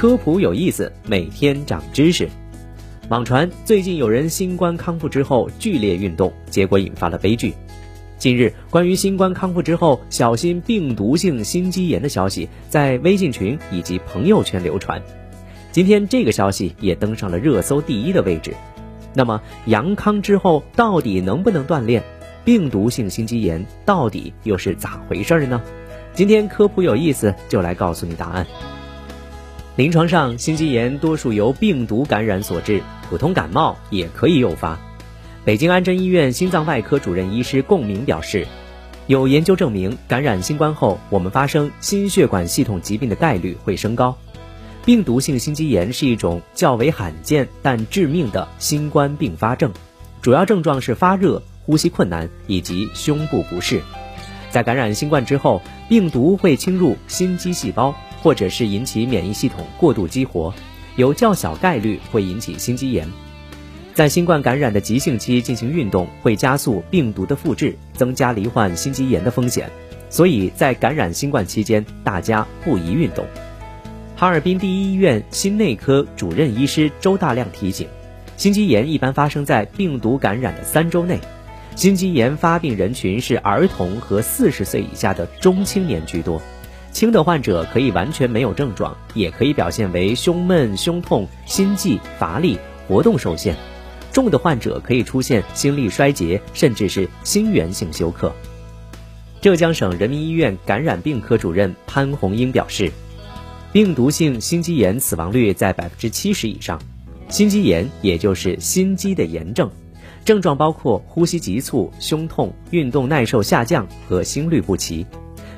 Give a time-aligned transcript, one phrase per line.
[0.00, 2.26] 科普有意思，每天长知识。
[3.10, 7.52] 网传最近有人新冠康复之后剧烈运动，结果引发了悲剧。
[8.16, 15.02] 近日，关于新冠康复之后小心病毒性心肌炎的消息在微信群以及朋友圈流传。
[15.70, 18.54] 今天这个消息也登上了热搜第一的位置。
[19.12, 22.02] 那么，阳康之后到底能不能锻炼？
[22.42, 25.60] 病毒性心肌炎到底又是咋回事呢？
[26.14, 28.46] 今天科普有意思，就来告诉你答案。
[29.80, 34.78] 临床上，心肌炎多数由病毒感染所致，普通感冒也可以诱发。
[35.42, 38.46] 北京安贞医院心脏外科主任医师龚明表示，
[39.06, 44.18] 有研究证明，感染新冠后，我们发生心血管系统疾病的概率会升高。
[44.84, 49.72] 病毒性心肌炎是一种较为罕见但致命的新冠并发症，
[50.20, 53.80] 主要症状是发热、呼吸困难以及胸部不适。
[54.50, 60.52] 在感染新冠之后，病毒会侵入心肌细胞，或者是引起免疫系统过度激活，
[60.96, 63.08] 有较小概率会引起心肌炎。
[63.94, 69.68] 在新冠感染的急性期进行运动，会加速病毒的复制，增加罹患心肌炎的风险。
[70.08, 73.24] 所以在感染新冠期间，大家不宜运动。
[74.16, 77.88] 哈尔滨第一医院心内科主任医师周大亮提醒，
[78.36, 81.18] 心肌炎一般发生在病毒感染的三周内。
[81.76, 86.42] 心肌炎发病人群是儿童和四十岁以下的中青年居多，
[86.92, 93.54] 轻的患者可以完全没有症状，也可以表现为胸闷、胸痛、心悸、乏力、活动受限；
[94.12, 98.32] 重的患者可以出现心力衰竭，甚至是心源性休克。
[99.40, 102.90] 浙江省人民医院感染病科主任潘红英表示，
[103.72, 106.78] 病毒性心肌炎死亡率在百分之七十以上，
[107.28, 109.70] 心肌炎也就是心肌的炎症。
[110.22, 115.06] 症状包括呼吸急促、胸痛、运动耐受下降和心律不齐，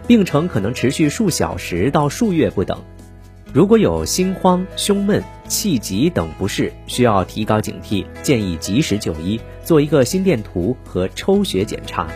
[0.06, 2.78] 病程可能持续数小时到数月不等。
[3.52, 12.08] 如果有心慌、胸闷、气急等不适，需要提高警惕，建议及时就医，做一个心电图和抽血检查。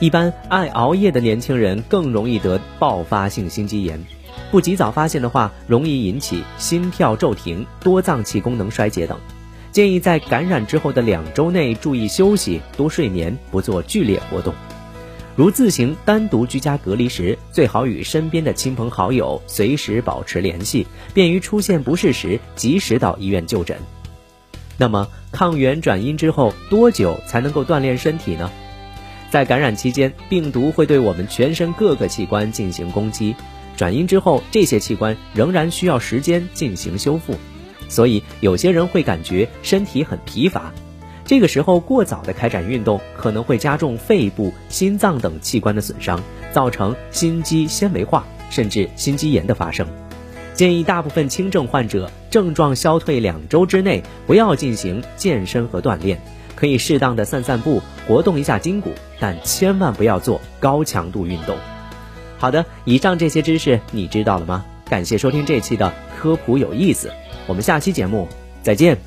[0.00, 4.02] 一般爱熬夜的年轻人更容易得爆发性心肌炎，
[4.50, 9.18] 不及早发现的话，容易引起心跳骤停、多脏器功能衰竭等。
[9.70, 14.54] 建议在感染之后的两周内注意休息、多睡眠，不做剧烈活动。
[15.36, 23.76] 如自行单独居家隔离时，最好与身边的亲朋好友随时保持联系，便于出现不适时及时到医院就诊。
[24.76, 28.50] 那么，抗原转阴之后多久才能够锻炼身体呢？
[29.28, 33.34] 在感染期间，病毒会对我们全身各个器官进行攻击，
[33.76, 37.34] 转阴之后，这些器官仍然需要时间进行修复。
[37.88, 40.72] 所以有些人会感觉身体很疲乏，
[41.24, 46.20] 这个时候过早的开展运动可能会加重肺部、心脏等器官的损伤，
[46.52, 49.86] 造成心肌纤维化，甚至心肌炎的发生。
[50.52, 56.20] 建议大部分轻症患者症状消退两周之内不要进行健身和锻炼，
[56.54, 61.56] 可以适当的散散步，活动一下筋骨，但千万不要做高强度运动。
[62.38, 64.64] 好的，以上这些知识你知道了吗？
[64.88, 67.10] 感谢收听这期的科普有意思。
[67.46, 68.28] 我们下期节目
[68.62, 68.98] 再见。